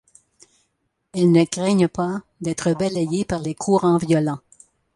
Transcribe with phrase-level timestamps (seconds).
[1.13, 4.39] Elles ne craignent pas d'être balayées par les courants violents.